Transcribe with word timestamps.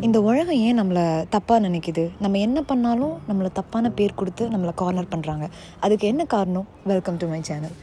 இந்த 0.00 0.22
உலகம் 0.22 0.54
ஏன் 0.54 0.78
நம்மளை 0.78 1.02
தப்பாக 1.30 1.64
நினைக்குது? 1.66 2.10
நம்ம 2.18 2.38
என்ன 2.38 2.62
பண்ணாலும் 2.62 3.18
நம்மளை 3.28 3.50
தப்பான 3.52 3.90
பேர் 3.90 4.14
கொடுத்து 4.14 4.48
நம்மளை 4.48 4.72
கார்னர் 4.74 5.12
பண்ணுறாங்க 5.14 5.46
அதுக்கு 5.80 6.06
என்ன 6.06 6.24
காரணம்? 6.24 6.66
Welcome 6.84 7.16
to 7.16 7.28
my 7.28 7.40
channel 7.42 7.76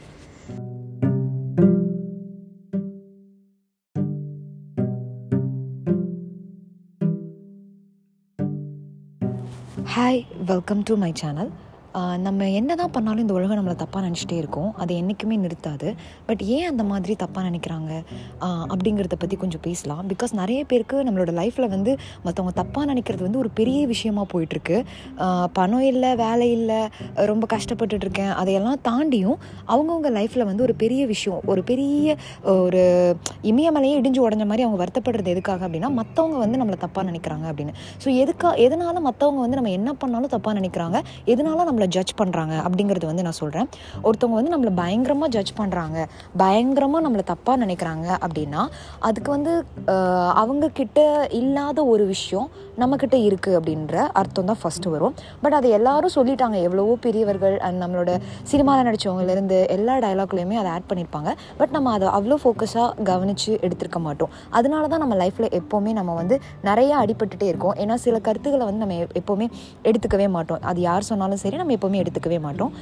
hi 9.94 10.26
welcome 10.46 10.82
to 10.82 10.96
my 10.96 11.12
channel 11.14 11.50
நம்ம 12.26 12.48
என்ன 12.58 12.74
தான் 12.80 12.92
பண்ணாலும் 12.94 13.22
இந்த 13.24 13.34
உலகம் 13.38 13.58
நம்மளை 13.58 13.76
தப்பாக 13.82 14.02
நினச்சிட்டே 14.06 14.36
இருக்கோம். 14.40 14.70
அது 14.82 14.92
என்றைக்குமே 15.00 15.36
நிறுத்தாது. 15.44 15.88
பட் 16.28 16.42
ஏன் 16.56 16.66
அந்த 16.70 16.82
மாதிரி 16.90 17.14
தப்பாக 17.22 17.42
நினைக்கிறாங்க? 17.48 17.92
அப்படிங்கிறத 18.72 19.16
பற்றி 19.22 19.36
கொஞ்சம் 19.42 19.62
பேசலாம். 19.66 20.02
பிகாஸ் 20.12 20.32
நிறைய 20.40 20.60
பேருக்கு 20.70 20.96
நம்மளோட 21.06 21.32
லைஃப்பில் 21.40 21.68
வந்து 21.74 21.92
மற்றவங்க 22.26 22.54
தப்பாக 22.60 22.84
நினைக்கிறது 22.92 23.22
வந்து 23.26 23.40
ஒரு 23.44 23.50
பெரிய 23.60 23.80
விஷயமா 23.92 24.24
போயிட்டுருக்கு. 24.32 24.76
பணம் 25.58 25.86
இல்லை 25.92 26.10
வேலை 26.24 26.48
இல்லை 26.58 26.80
ரொம்ப 27.30 27.46
கஷ்டப்பட்டுட்ருக்கேன் 27.54 28.32
அதையெல்லாம் 28.42 28.80
தாண்டியும் 28.88 29.38
அவங்கவுங்க 29.72 30.12
லைஃப்பில் 30.18 30.48
வந்து 30.50 30.64
ஒரு 30.68 30.76
பெரிய 30.82 31.02
விஷயம் 31.12 31.42
ஒரு 31.54 31.64
பெரிய 31.70 32.16
ஒரு 32.66 32.82
இமயமலையே 33.52 33.96
இடிஞ்சு 34.00 34.22
உடஞ்ச 34.26 34.46
மாதிரி 34.52 34.66
அவங்க 34.66 34.80
வருத்தப்படுறது 34.84 35.34
எதுக்காக 35.34 35.62
அப்படின்னா 35.68 35.92
மற்றவங்க 36.00 36.38
வந்து 36.44 36.60
நம்மளை 36.62 36.80
தப்பாக 36.84 37.06
நினைக்கிறாங்க 37.10 37.46
அப்படின்னு. 37.50 37.74
ஸோ 38.04 38.08
எதுக்காக 38.22 38.54
எதனால 38.66 38.96
மற்றவங்க 39.08 39.42
வந்து 39.46 39.60
நம்ம 39.60 39.74
என்ன 39.78 39.90
பண்ணாலும் 40.04 40.34
தப்பாக 40.36 40.56
நினைக்கிறாங்க? 40.60 41.00
எதனால 41.34 41.64
நம்ம 41.68 41.77
நம்மளை 41.78 41.94
ஜட்ஜ் 41.96 42.12
பண்ணுறாங்க 42.20 42.54
அப்படிங்கிறது 42.66 43.06
வந்து 43.08 43.24
நான் 43.26 43.38
சொல்கிறேன் 43.40 43.66
ஒருத்தவங்க 44.06 44.36
வந்து 44.38 44.52
நம்மளை 44.54 44.72
பயங்கரமாக 44.82 45.30
ஜட்ஜ் 45.34 45.52
பண்ணுறாங்க 45.58 45.98
பயங்கரமாக 46.42 47.02
நம்மளை 47.04 47.24
தப்பாக 47.32 47.56
நினைக்கிறாங்க 47.64 48.06
அப்படின்னா 48.24 48.62
அதுக்கு 49.08 49.30
வந்து 49.36 49.52
அவங்கக்கிட்ட 50.42 50.96
அவங்க 50.98 51.36
இல்லாத 51.40 51.78
ஒரு 51.92 52.04
விஷயம் 52.14 52.48
நம்மக்கிட்ட 52.82 53.16
இருக்குது 53.28 53.56
அப்படின்ற 53.58 53.94
அர்த்தம் 54.20 54.48
தான் 54.50 54.58
ஃபஸ்ட்டு 54.62 54.90
வரும். 54.92 55.14
பட் 55.42 55.56
அதை 55.58 55.68
எல்லாரும் 55.76 56.12
சொல்லிட்டாங்க. 56.16 56.56
எவ்வளவோ 56.66 56.92
பெரியவர்கள் 57.04 57.56
அண்ட் 57.66 57.78
நம்மளோட 57.82 58.10
சினிமாவில் 58.50 58.86
நடித்தவங்கலேருந்து 58.88 59.58
எல்லா 59.76 59.94
டைலாக்லேயுமே 60.04 60.56
அதை 60.60 60.70
ஆட் 60.74 60.88
பண்ணியிருப்பாங்க. 60.90 61.30
பட் 61.60 61.72
நம்ம 61.76 61.92
அதை 61.96 62.08
அவ்வளோ 62.18 62.38
ஃபோக்கஸாக 62.42 62.88
கவனித்து 63.10 63.52
எடுத்திருக்க 63.66 64.00
மாட்டோம். 64.06 64.32
அதனால 64.58 64.82
தான் 64.92 65.02
நம்ம 65.04 65.16
லைஃப்பில் 65.22 65.48
எப்போவுமே 65.60 65.94
நம்ம 66.00 66.14
வந்து 66.20 66.38
நிறைய 66.68 66.92
அடிபட்டுட்டே 67.02 67.48
இருக்கோம். 67.52 67.74
ஏன்னா 67.84 67.96
சில 68.06 68.18
கருத்துக்களை 68.28 68.66
வந்து 68.70 68.82
நம்ம 68.84 68.98
எப்போவுமே 69.22 69.48
எடுத்துக்கவே 69.90 70.28
மாட்டோம். 70.36 70.62
அது 70.72 70.80
யார் 70.88 71.08
சொன்னாலும் 71.10 71.42
சரி 71.44 71.58
நம்ம 71.62 71.67
எப்போவுமே 71.76 71.98
எடுத்துக்கவே 72.02 72.38
மாட்டோம். 72.46 72.72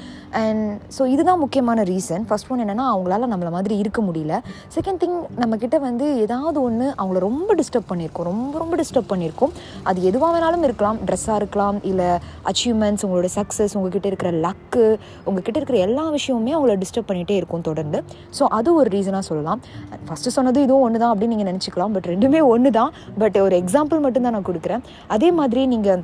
அண்ட் 0.43 0.65
ஸோ 0.97 1.03
இதுதான் 1.15 1.41
முக்கியமான 1.45 1.83
ரீசன் 1.93 2.25
ஃபஸ்ட் 2.31 2.51
ஒன் 2.53 2.63
என்னென்னா 2.65 2.87
அவங்களால 2.93 3.29
நம்மள 3.33 3.51
மாதிரி 3.57 3.77
இருக்க 3.83 4.01
முடியல. 4.09 4.35
செகண்ட் 4.77 5.01
திங் 5.03 5.17
நம்மக்கிட்ட 5.43 5.79
வந்து 5.89 6.07
ஏதாவது 6.25 6.59
ஒன்று 6.67 6.87
அவங்கள 7.01 7.21
ரொம்ப 7.29 7.55
டிஸ்டர்ப் 7.61 7.89
பண்ணியிருக்கோம். 7.91 8.29
ரொம்ப 8.31 8.55
ரொம்ப 8.63 8.77
டிஸ்டர்ப் 8.83 9.11
பண்ணியிருக்கோம். 9.13 9.53
அது 9.91 9.99
எதுவாக 10.11 10.31
வேணாலும் 10.37 10.67
இருக்கலாம். 10.69 11.01
ட்ரெஸ்ஸாக 11.11 11.41
இருக்கலாம். 11.43 11.79
இல்லை 11.91 12.09
அச்சீவ்மெண்ட்ஸ் 12.53 13.05
உங்களோட 13.09 13.31
சக்ஸஸ் 13.39 13.77
உங்ககிட்ட 13.79 14.07
இருக்கிற 14.13 14.33
லக்கு 14.47 14.87
உங்ககிட்ட 15.29 15.57
இருக்கிற 15.61 15.79
எல்லா 15.87 16.07
விஷயமுமே 16.17 16.55
அவங்கள 16.57 16.77
டிஸ்டர்ப் 16.85 17.09
பண்ணிகிட்டே 17.11 17.39
இருக்கும் 17.41 17.67
தொடர்ந்து. 17.71 18.01
ஸோ 18.39 18.45
அது 18.59 18.69
ஒரு 18.81 18.89
ரீசனாக 18.97 19.25
சொல்லலாம். 19.31 19.63
ஃபஸ்ட்டு 20.09 20.35
சொன்னது 20.37 20.59
இதுவும் 20.67 20.85
ஒன்று 20.89 21.03
தான் 21.03 21.13
அப்படின்னு 21.13 21.35
நீங்கள் 21.35 21.51
நினச்சிக்கலாம். 21.53 21.95
பட் 21.97 22.09
ரெண்டுமே 22.13 22.43
ஒன்று 22.53 22.71
தான் 22.79 22.93
பட் 23.23 23.39
ஒரு 23.47 23.57
எக்ஸாம்பிள் 23.63 24.05
மட்டும்தான் 24.05 24.37
நான் 24.37 24.49
கொடுக்குறேன். 24.51 24.85
அதே 25.17 25.31
மாதிரி 25.41 25.63
நீங்கள் 25.75 26.03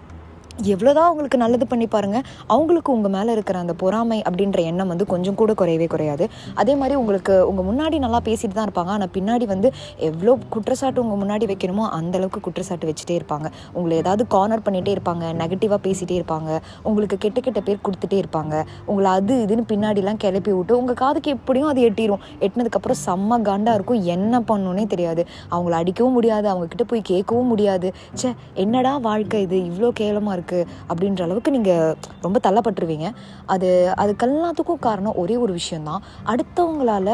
எவ்வளோதான் 0.74 1.08
அவங்களுக்கு 1.08 1.38
நல்லது 1.42 1.66
பண்ணி 1.70 1.86
பாருங்கள் 1.92 2.24
அவங்களுக்கு 2.54 2.90
உங்கள் 2.94 3.12
மேலே 3.14 3.30
இருக்கிற 3.36 3.58
அந்த 3.64 3.74
பொறாமை 3.82 4.18
அப்படின்ற 4.28 4.60
எண்ணம் 4.70 4.90
வந்து 4.92 5.04
கொஞ்சம் 5.12 5.36
கூட 5.40 5.52
குறையவே 5.60 5.86
குறையாது. 5.94 6.24
அதே 6.62 6.74
மாதிரி 6.80 6.94
உங்களுக்கு 7.00 7.34
உங்கள் 7.50 7.66
முன்னாடி 7.68 7.96
நல்லா 8.04 8.20
பேசிட்டு 8.28 8.56
தான் 8.58 8.66
இருப்பாங்க. 8.68 8.90
ஆனால் 8.96 9.12
பின்னாடி 9.16 9.46
வந்து 9.52 9.68
எவ்வளோ 10.08 10.34
குற்றச்சாட்டு 10.54 11.02
உங்கள் 11.04 11.20
முன்னாடி 11.22 11.46
வைக்கணுமோ 11.52 11.86
அந்த 11.98 12.16
அளவுக்கு 12.20 12.40
குற்றச்சாட்டு 12.46 12.88
வச்சுட்டே 12.90 13.16
இருப்பாங்க. 13.20 13.46
உங்களை 13.76 13.96
ஏதாவது 14.02 14.26
கார்னர் 14.34 14.64
பண்ணிகிட்டே 14.66 14.94
இருப்பாங்க 14.96 15.24
நெகட்டிவாக 15.40 15.80
பேசிகிட்டே 15.86 16.16
இருப்பாங்க. 16.20 16.50
உங்களுக்கு 16.88 17.18
கெட்ட 17.24 17.40
கெட்ட 17.46 17.62
பேர் 17.68 17.84
கொடுத்துட்டே 17.88 18.18
இருப்பாங்க. 18.22 18.54
உங்களை 18.90 19.10
அது 19.18 19.34
இதுன்னு 19.46 19.66
பின்னாடிலாம் 19.72 20.20
கிளப்பி 20.24 20.54
விட்டு 20.58 20.78
உங்கள் 20.80 21.00
காதுக்கு 21.02 21.30
எப்படியும் 21.36 21.70
அது 21.72 21.82
எட்டிடும் 21.88 22.22
எட்டினதுக்கப்புறம் 22.44 23.00
செம்ம 23.06 23.40
காண்டாக 23.50 23.76
இருக்கும். 23.78 24.02
என்ன 24.16 24.42
பண்ணணுன்னே 24.50 24.86
தெரியாது. 24.94 25.24
அவங்கள 25.54 25.74
அடிக்கவும் 25.82 26.16
முடியாது. 26.18 26.48
அவங்கக்கிட்ட 26.52 26.86
போய் 26.92 27.08
கேட்கவும் 27.12 27.50
முடியாது. 27.52 27.90
ச்சே 28.18 28.30
என்னடா 28.64 28.94
வாழ்க்கை 29.08 29.40
இது? 29.48 29.58
இவ்வளோ 29.70 29.90
கேவலமாக 30.00 30.36
இருக்குது 30.36 30.51
அப்படின்ற 30.90 31.22
அளவுக்கு 31.22 31.50
நீங்கள் 31.50 31.96
ரொம்ப 32.22 32.38
தள்ளப்பட்டுருவீங்க. 32.46 33.08
அது 33.46 33.68
அதுக்கெல்லாத்துக்கும் 33.96 34.84
காரணம் 34.88 35.16
ஒரே 35.16 35.36
ஒரு 35.36 35.52
விஷயந்தான் 35.52 36.02
அடுத்தவங்களால 36.26 37.08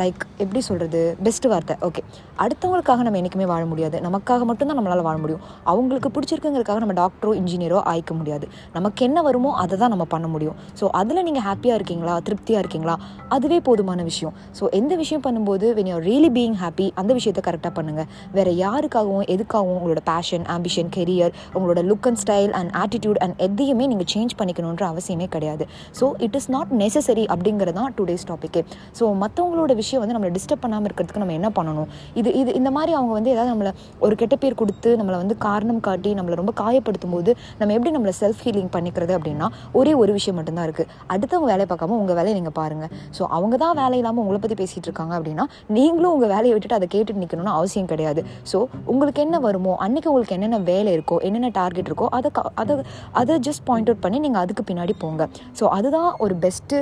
லைக் 0.00 0.22
எப்படி 0.42 0.60
சொல்கிறது 0.68 1.00
பெஸ்ட் 1.26 1.46
வார்த்தை. 1.52 1.74
ஓகே 1.86 2.02
அடுத்தவங்களுக்காக 2.42 3.02
நம்ம 3.06 3.18
என்றைக்குமே 3.20 3.46
வாழ 3.52 3.62
முடியாது. 3.70 3.96
நமக்காக 4.06 4.44
மட்டும்தான் 4.50 4.78
நம்மளால் 4.78 5.04
வாழ 5.08 5.16
முடியும். 5.22 5.42
அவங்களுக்கு 5.70 6.08
பிடிச்சிருக்குங்கிறதுக்காக 6.16 6.80
நம்ம 6.84 6.94
டாக்டரோ 7.00 7.32
இன்ஜினியரோ 7.40 7.78
ஆயிக்க 7.92 8.14
முடியாது. 8.20 8.46
நமக்கு 8.76 9.00
என்ன 9.08 9.22
வருமோ 9.28 9.50
அதை 9.62 9.78
தான் 9.82 9.92
நம்ம 9.94 10.04
பண்ண 10.14 10.26
முடியும். 10.34 10.56
ஸோ 10.80 10.84
அதில் 11.00 11.24
நீங்கள் 11.28 11.44
ஹாப்பியாக 11.48 11.78
இருக்கீங்களா? 11.80 12.14
திருப்தியாக 12.28 12.62
இருக்கீங்களா? 12.64 12.96
அதுவே 13.36 13.58
போதுமான 13.68 14.02
விஷயம். 14.10 14.34
ஸோ 14.60 14.64
எந்த 14.80 14.92
விஷயம் 15.02 15.24
பண்ணும்போது 15.26 15.66
when 15.78 15.90
you're 15.92 16.04
really 16.10 16.30
being 16.36 16.56
happy 16.62 16.86
அந்த 17.02 17.10
விஷயத்தை 17.18 17.44
கரெக்டாக 17.48 17.72
பண்ணுங்கள் 17.78 18.08
வேறு 18.38 18.54
யாருக்காகவும் 18.64 19.26
எதுக்காகவும் 19.36 19.76
உங்களோட 19.80 20.02
பேஷன் 20.10 20.46
ஆம்பிஷன் 20.56 20.90
கெரியர் 20.96 21.34
உங்களோட 21.56 21.82
look 21.90 22.08
and 22.10 22.22
style 22.24 22.54
and 22.60 22.72
attitude 22.82 23.20
and 23.26 23.36
எதையுமே 23.48 23.86
நீங்கள் 23.92 24.10
சேஞ்ச் 24.14 24.34
பண்ணிக்கணுன்ற 24.40 24.86
அவசியமே 24.92 25.28
கிடையாது. 25.36 25.66
So 26.00 26.06
it 26.26 26.36
is 26.40 26.50
not 26.56 26.72
necessary 26.82 27.26
அப்படிங்கிறது 27.34 27.78
தான் 27.80 27.94
டுடேஸ் 27.98 28.26
டாப்பிக்கே 28.30 28.62
ஸோ 28.98 29.04
மற்றவங்களோட 29.22 29.72
விஷயம் 29.80 30.02
வந்து 30.02 30.16
நம்மளை 30.16 30.32
டிஸ்டர்ப் 30.36 30.62
பண்ணாமல் 30.64 30.88
இருக்கிறதுக்கு 30.88 31.22
நம்ம 31.22 31.36
என்ன 31.38 31.50
பண்ணணும்? 31.56 31.88
இது 32.14 32.30
இது 32.34 32.50
இந்த 32.54 32.70
மாதிரி 32.70 32.92
அவங்க 32.92 33.12
வந்து 33.12 33.30
ஏதாவது 33.30 33.52
நம்மளை 33.52 33.72
ஒரு 34.00 34.14
கெட்ட 34.14 34.36
பேர் 34.36 34.58
கொடுத்து 34.60 34.90
நம்மளை 34.96 35.16
வந்து 35.16 35.36
காரணம் 35.46 35.80
காட்டி 35.80 36.10
நம்மளை 36.14 36.34
ரொம்ப 36.34 36.52
காயப்படுத்தும் 36.62 37.10
போது 37.10 37.30
நம்ம 37.58 37.72
எப்படி 37.72 37.92
நம்மளை 37.96 38.14
செல்ஃப் 38.20 38.42
ஹீலிங் 38.44 38.70
பண்ணிக்கிறது 38.72 39.12
அப்படின்னா 39.16 39.46
ஒரே 39.72 39.94
ஒரு 39.94 40.12
விஷயம் 40.12 40.36
மட்டும்தான் 40.36 40.66
இருக்குது 40.68 40.88
அடுத்தவங்க 41.12 41.48
வேலையை 41.52 41.68
பார்க்காம 41.68 41.98
உங்கள் 42.00 42.18
வேலையை 42.18 42.36
நீங்கள் 42.38 42.56
பாருங்கள் 42.60 42.90
ஸோ 43.18 43.22
அவங்க 43.36 43.56
தான் 43.56 43.76
வேலை 43.76 43.98
இல்லாமல் 43.98 44.22
உங்களை 44.24 44.40
பற்றி 44.40 44.58
பேசிகிட்டு 44.62 44.88
இருக்காங்க 44.90 45.14
அப்படின்னா 45.18 45.44
நீங்களும் 45.70 46.12
உங்கள் 46.12 46.28
வேலையை 46.28 46.52
விட்டுட்டு 46.52 46.78
அதை 46.78 46.88
கேட்டுட்டு 46.94 47.22
நிற்கணும்னு 47.22 47.56
அவசியம் 47.58 47.86
கிடையாது. 47.86 48.20
ஸோ 48.52 48.58
உங்களுக்கு 48.86 49.22
என்ன 49.22 49.38
வருமோ 49.38 49.72
அன்னைக்கு 49.78 50.10
உங்களுக்கு 50.10 50.34
என்னென்ன 50.34 50.58
வேலை 50.64 50.90
இருக்கோ 50.96 51.16
என்னென்ன 51.20 51.50
டார்கெட் 51.52 51.88
இருக்கோ 51.90 52.06
அதை 52.10 52.30
க- 52.30 52.52
அதை 52.54 52.74
அதை 53.12 53.34
ஜஸ்ட் 53.38 53.64
பாயிண்ட் 53.64 53.88
அவுட் 53.88 54.02
பண்ணி 54.02 54.18
நீங்கள் 54.18 54.42
அதுக்கு 54.42 54.62
பின்னாடி 54.70 54.94
போங்க. 54.98 55.22
ஸோ 55.60 55.64
அதுதான் 55.68 56.10
ஒரு 56.18 56.36
பெஸ்ட்டு 56.40 56.78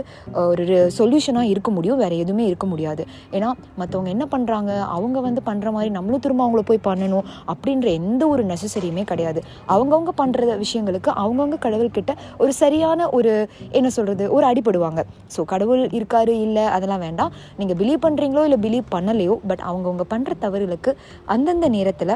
ஒரு 0.46 0.64
சொல்யூஷனாக 0.98 1.52
இருக்க 1.52 1.70
முடியும் 1.70 1.98
வேறு 1.98 2.18
எதுவுமே 2.18 2.44
இருக்க 2.46 2.66
முடியாது. 2.66 2.87
ஏன்னா 3.32 3.50
மற்றவங்க 3.78 4.06
என்ன 4.06 4.26
பண்ணுறாங்க 4.30 4.78
அவங்க 4.78 5.20
வந்து 5.20 5.42
பண்ணுற 5.46 5.70
மாதிரி 5.70 5.90
நம்மளும் 5.90 6.20
திரும்ப 6.20 6.44
அவங்கள 6.46 6.60
போய் 6.60 6.86
பண்ணணும் 6.88 7.24
அப்படின்ற 7.52 7.86
எந்த 8.00 8.28
ஒரு 8.28 8.44
நெசசரியுமே 8.44 9.04
கிடையாது. 9.04 9.42
அவங்கவுங்க 9.68 10.14
பண்ணுற 10.22 10.58
விஷயங்களுக்கு 10.64 11.10
அவங்கவுங்க 11.22 11.58
கடவுள்கிட்ட 11.66 12.14
ஒரு 12.38 12.52
சரியான 12.52 13.10
ஒரு 13.10 13.48
என்ன 13.70 13.88
சொல்கிறது 13.88 14.32
ஒரு 14.32 14.46
அடிபடுவாங்க. 14.46 15.02
ஸோ 15.36 15.44
கடவுள் 15.44 15.82
இருக்காரு 15.98 16.34
இல்லை 16.46 16.64
அதெல்லாம் 16.64 17.04
வேண்டாம். 17.06 17.32
நீங்கள் 17.56 17.76
பிலீவ் 17.82 18.04
பண்ணுறீங்களோ 18.06 18.44
இல்லை 18.48 18.60
பிலீவ் 18.66 18.86
பண்ணலையோ 18.96 19.36
பட் 19.46 19.64
அவங்கவுங்க 19.70 20.06
பண்ணுற 20.14 20.32
தவறுகளுக்கு 20.40 20.96
அந்தந்த 21.24 21.68
நேரத்தில் 21.68 22.14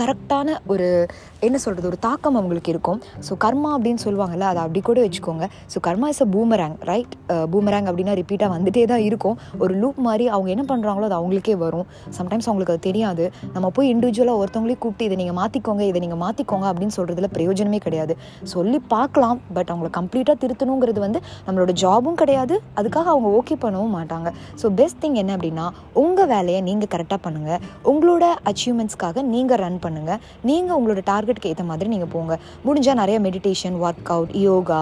கரெக்டான 0.00 0.56
ஒரு 0.72 0.86
என்ன 1.46 1.56
சொல்கிறது 1.64 1.88
ஒரு 1.90 1.98
தாக்கம் 2.04 2.36
அவங்களுக்கு 2.38 2.70
இருக்கும். 2.74 3.00
ஸோ 3.26 3.32
கர்மா 3.44 3.70
அப்படின்னு 3.76 4.00
சொல்லுவாங்கல்ல 4.04 4.46
அதை 4.50 4.60
அப்படி 4.64 4.80
கூட 4.88 4.98
வச்சுக்கோங்க. 5.04 5.44
So 5.72 5.78
karma 5.86 6.06
is 6.12 6.22
a 6.24 6.26
boomerang 6.34 6.76
right 6.90 7.12
boomerang 7.52 7.88
அப்படின்னா 7.90 8.14
ரிப்பீட்டாக 8.20 8.50
வந்துட்டே 8.54 8.84
தான் 8.92 9.02
இருக்கும். 9.08 9.36
ஒரு 9.64 9.74
லூப் 9.82 9.98
மாதிரி 10.06 10.24
அவங்க 10.34 10.50
என்ன 10.54 10.64
பண்ணுறாங்களோ 10.70 11.06
அது 11.08 11.16
அவங்களுக்கே 11.18 11.56
வரும். 11.64 11.86
சம்டைம்ஸ் 12.18 12.48
அவங்களுக்கு 12.48 12.74
அது 12.76 12.82
தெரியாது. 12.88 13.26
நம்ம 13.56 13.70
போய் 13.76 13.90
இண்டிவிஜுவலாக 13.94 14.40
ஒருத்தவங்களையும் 14.42 14.82
கூப்பிட்டு 14.84 15.08
இதை 15.08 15.18
நீங்கள் 15.22 15.38
மாற்றிக்கோங்க 15.40 15.84
இதை 15.90 16.02
நீங்கள் 16.06 16.22
மாற்றிக்கோங்க 16.24 16.66
அப்படின்னு 16.72 16.96
சொல்கிறதுல 16.98 17.30
பிரயோஜனமே 17.36 17.80
கிடையாது. 17.86 18.16
சொல்லி 18.54 18.80
பார்க்கலாம் 18.94 19.38
பட் 19.58 19.70
அவங்கள 19.74 19.90
கம்ப்ளீட்டாக 19.98 20.36
திருத்தணுங்கிறது 20.44 21.02
வந்து 21.06 21.22
நம்மளோட 21.48 21.74
ஜாபும் 21.84 22.18
கிடையாது. 22.24 22.56
அதுக்காக 22.80 23.06
அவங்க 23.14 23.30
ஓகே 23.40 23.56
பண்ணவும் 23.66 23.94
மாட்டாங்க. 23.98 24.30
ஸோ 24.62 24.66
பெஸ்ட் 24.80 25.00
திங் 25.04 25.20
என்ன 25.24 25.32
அப்படின்னா 25.38 25.68
உங்கள் 26.04 26.30
வேலையை 26.34 26.62
நீங்கள் 26.70 26.92
கரெக்டாக 26.96 27.20
பண்ணுங்கள் 27.28 27.60
உங்களோட 27.92 28.24
அச்சீவ்மெண்ட்ஸ்க்காக 28.52 29.26
நீங்கள் 29.34 29.60
ரன் 29.64 29.80
பண்ணுங்கள் 29.86 30.20
நீங்கள் 30.50 30.76
உங்களோட 30.78 31.02
டார்கெட்டுக்கு 31.12 31.52
ஏற்ற 31.52 31.64
மாதிரி 31.64 31.88
நீங்கள் 31.88 32.12
போங்க. 32.14 32.38
முடிஞ்சால் 32.66 33.00
நிறைய 33.02 33.18
meditation 33.20 33.78
work 33.86 34.12
out 34.14 34.34
yoga 34.46 34.80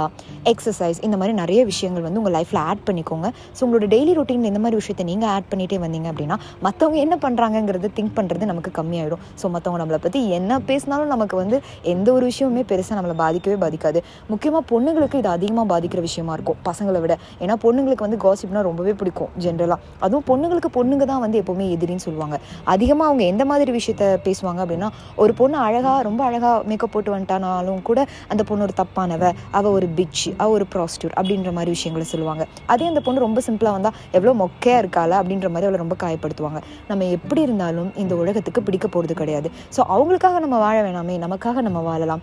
exercise 0.50 0.98
இந்த 1.06 1.16
மாதிரி 1.20 1.34
நிறைய 1.40 1.60
விஷயங்கள் 1.70 2.04
வந்து 2.06 2.20
உங்கள் 2.20 2.34
லைஃப்பில் 2.36 2.60
ஆட் 2.70 2.82
பண்ணிக்கோங்க. 2.88 3.28
ஸோ 3.56 3.60
உங்களோட 3.66 3.86
டெய்லி 3.94 4.12
ரொட்டீனில் 4.18 4.50
இந்த 4.52 4.60
மாதிரி 4.64 4.76
விஷயத்தை 4.80 5.04
நீங்கள் 5.10 5.30
ஆட் 5.34 5.48
பண்ணிகிட்டே 5.52 5.78
வந்தீங்க 5.84 6.08
அப்படின்னா 6.12 6.36
மற்றவங்க 6.66 6.98
என்ன 7.06 7.16
பண்ணுறாங்கங்கிறது 7.24 7.90
திங்க் 7.96 8.14
பண்ணுறது 8.18 8.48
நமக்கு 8.52 8.72
கம்மியாயிடும். 8.78 9.22
ஸோ 9.40 9.48
மற்றவங்க 9.54 9.80
நம்மளை 9.82 10.00
பற்றி 10.06 10.22
என்ன 10.38 10.58
பேசினாலும் 10.70 11.12
நமக்கு 11.14 11.36
வந்து 11.42 11.58
எந்த 11.94 12.08
ஒரு 12.16 12.24
விஷயமுமே 12.30 12.64
பெருசாக 12.72 12.98
நம்மளை 13.00 13.16
பாதிக்கவே 13.22 13.58
பாதிக்காது. 13.64 14.02
முக்கியமாக 14.32 14.64
பொண்ணுங்களுக்கு 14.72 15.20
இது 15.22 15.30
அதிகமாக 15.36 15.66
பாதிக்கிற 15.74 16.02
விஷயமா 16.08 16.34
இருக்கும் 16.38 16.58
பசங்களை 16.68 17.00
விட. 17.04 17.16
ஏன்னா 17.42 17.56
பொண்ணுங்களுக்கு 17.66 18.06
வந்து 18.08 18.20
காசிப்னா 18.26 18.62
ரொம்பவே 18.70 18.94
பிடிக்கும் 19.02 19.30
ஜென்ரலாக 19.46 19.80
அதுவும் 20.04 20.26
பொண்ணுங்களுக்கு 20.30 20.72
பொண்ணுங்க 20.78 21.04
தான் 21.12 21.22
வந்து 21.26 21.40
எப்போவுமே 21.42 21.68
எதிரின்னு 21.76 22.06
சொல்லுவாங்க. 22.08 22.38
அதிகமாக 22.74 23.08
அவங்க 23.10 23.24
எந்த 23.32 23.44
மாதிரி 23.52 23.70
விஷயத்த 23.78 24.04
பேசுவாங்க 24.26 24.60
அப்படின்னா 24.66 24.90
ஒரு 25.22 25.34
பொண்ணு 25.40 25.58
அழகாக 25.68 25.98
ரொம்ப 26.08 26.20
அழகாக 26.28 26.62
மேக்கப் 26.70 26.94
போட்டு 26.94 27.10
வந்துட்டானாலும் 27.16 27.82
கூட 27.88 28.00
அந்த 28.32 28.42
பொண்ணு 28.50 28.66
ஒரு 28.68 28.76
தப்பானவ 28.82 29.32
அவள் 29.58 29.74
ஒரு 29.78 29.88
பிச் 29.98 30.24
அவள் 30.42 30.54
ஒரு 30.58 30.66
ப்ராஸ்டியூட் 30.74 31.14
அப்படின்ற 31.18 31.52
மாதிரி 31.58 31.70
விஷயங்களை 31.76 32.06
சொல்லுவாங்க. 32.12 32.42
அதே 32.72 32.86
அந்த 32.92 33.02
பொண்ணு 33.06 33.24
ரொம்ப 33.26 33.42
சிம்பிளாக 33.48 33.74
வந்தால் 33.78 33.96
எவ்வளோ 34.18 34.34
மொக்கையாக 34.42 34.82
இருக்காள? 34.82 35.12
அப்படின்ற 35.22 35.48
மாதிரி 35.54 35.68
அவளை 35.68 35.80
ரொம்ப 35.84 35.96
காயப்படுத்துவாங்க. 36.04 36.60
நம்ம 36.90 37.08
எப்படி 37.16 37.42
இருந்தாலும் 37.46 37.90
இந்த 38.04 38.14
உலகத்துக்கு 38.22 38.62
பிடிக்க 38.68 38.88
போகிறது 38.88 39.16
கிடையாது. 39.22 39.50
ஸோ 39.76 39.80
அவங்களுக்காக 39.96 40.40
நம்ம 40.46 40.58
வாழ 40.66 40.76
வேணாமே 40.88 41.16
நமக்காக 41.26 41.62
நம்ம 41.68 41.82
வாழலாம். 41.88 42.22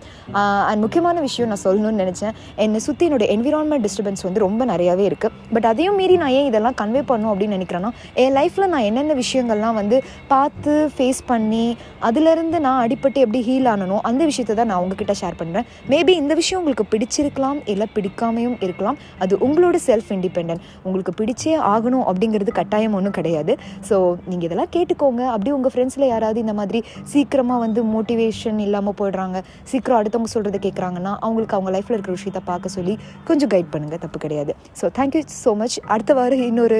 அண்ட் 0.70 0.82
முக்கியமான 0.86 1.20
விஷயம் 1.28 1.50
நான் 1.52 1.64
சொல்லணும்னு 1.66 2.02
நினச்சேன் 2.04 2.34
என்னை 2.66 2.80
சுற்றி 2.86 3.04
என்னோட 3.08 3.24
என்விரான்மெண்ட் 3.36 3.84
டிஸ்டர்பன்ஸ் 3.86 4.24
வந்து 4.28 4.44
ரொம்ப 4.46 4.64
நிறையாவே 4.72 5.04
இருக்குது 5.10 5.34
பட் 5.54 5.66
அதையும் 5.70 5.98
மீறி 6.00 6.16
நான் 6.22 6.34
ஏன் 6.38 6.48
இதெல்லாம் 6.50 6.76
கன்வே 6.80 7.02
பண்ணும் 7.10 7.30
அப்படின்னு 7.32 7.56
நினைக்கிறேன்னா 7.58 7.90
என் 8.22 8.34
லைஃப்பில் 8.38 8.70
நான் 8.74 8.86
என்னென்ன 8.90 9.14
விஷயங்கள்லாம் 9.22 9.76
வந்து 9.80 9.96
பார்த்து 10.32 10.74
ஃபேஸ் 10.96 11.20
பண்ணி 11.30 11.64
அதுலேருந்து 12.08 12.58
நான் 12.66 12.80
அடிப்பட்டு 12.84 13.18
எப்படி 13.26 13.40
ஹீல் 13.48 13.68
ஆனனோ 13.72 13.98
அந்த 14.10 14.22
விஷயத்தை 14.30 14.56
தான் 14.60 14.70
நான் 14.72 14.82
உங்ககிட்ட 14.84 15.14
ஷேர் 15.20 15.38
பண்ணுறேன் 15.40 15.66
மேபி 15.92 16.14
இந்த 16.22 16.34
விஷயம் 16.40 16.60
உங்களுக்கு 16.62 16.86
பிடிச்சிருக்கலாம் 16.92 17.60
இல்லை 17.72 17.88
பிடிக்காமையும் 18.00 18.58
இருக்கலாம். 18.66 18.98
அது 19.24 19.34
உங்களோட 19.48 19.76
செல்ஃப் 19.88 20.12
இண்டிபெண்ட் 20.16 20.56
உங்களுக்கு 20.86 21.14
பிடிச்சே 21.22 21.54
ஆகணும் 21.74 22.04
அப்படிங்கிறது 22.10 22.52
கட்டாயம் 22.60 22.94
ஒன்றும் 22.98 23.16
கிடையாது. 23.20 23.52
ஸோ 23.88 23.96
நீங்கள் 24.30 24.46
இதெல்லாம் 24.48 24.72
கேட்டுக்கோங்க. 24.76 25.22
அப்படியே 25.34 25.54
உங்கள் 25.56 25.72
ஃப்ரெண்ட்ஸில் 25.74 26.06
யாராவது 26.14 26.38
இந்த 26.44 26.54
மாதிரி 26.60 26.82
சீக்கிரமாக 27.12 27.60
வந்து 27.64 27.80
மோட்டிவேஷன் 27.94 28.60
இல்லாமல் 28.66 28.96
போயிடுறாங்க. 29.00 29.38
சீக்கிரம் 29.72 29.98
அடுத்தவங்க 30.00 30.30
சொல்கிறத 30.34 30.60
கேட்குறாங்கன்னா 30.66 31.14
அவங்களுக்கு 31.26 31.56
அவங்க 31.58 31.72
லைஃப்பில் 31.76 31.96
இருக்கிற 31.96 32.16
விஷயத்தை 32.18 32.42
பார்க்க 32.50 32.76
சொல்லி 32.76 32.96
கொஞ்சம் 33.30 33.52
கைட் 33.54 33.72
பண்ணுங்கள் 33.74 34.02
தப்பு 34.04 34.20
கிடையாது. 34.26 34.54
ஸோ 34.80 34.86
தேங்க்யூ 34.98 35.22
ஸோ 35.44 35.52
மச் 35.62 35.78
அடுத்த 35.94 36.14
வாரம் 36.20 36.46
இன்னொரு 36.50 36.78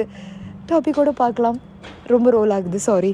டாப்பிக்கோடு 0.71 1.13
பார்க்கலாம். 1.23 1.59
ரொம்ப 2.13 2.29
ரோல் 2.37 2.53
ஆகுது. 2.55 2.79
சாரி 2.89 3.13